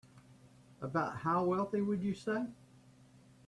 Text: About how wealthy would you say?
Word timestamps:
About 0.81 1.17
how 1.17 1.43
wealthy 1.45 1.79
would 1.81 2.01
you 2.01 2.15
say? 2.15 2.47